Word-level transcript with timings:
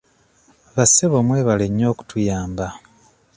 Bassebo 0.75 1.17
mwebale 1.27 1.65
nnyo 1.69 1.87
okutuyamba. 1.93 2.67